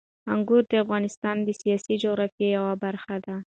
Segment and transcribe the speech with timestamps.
[0.33, 3.35] انګور د افغانستان د سیاسي جغرافیې یوه برخه ده.